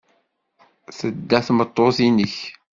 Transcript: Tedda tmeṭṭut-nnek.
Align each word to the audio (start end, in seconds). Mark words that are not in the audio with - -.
Tedda 0.97 1.39
tmeṭṭut-nnek. 1.47 2.35